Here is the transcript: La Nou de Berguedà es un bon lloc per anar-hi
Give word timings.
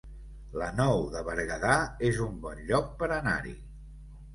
La 0.61 0.69
Nou 0.79 1.03
de 1.17 1.21
Berguedà 1.29 1.77
es 2.11 2.21
un 2.29 2.43
bon 2.49 2.67
lloc 2.75 2.93
per 3.05 3.15
anar-hi 3.23 3.61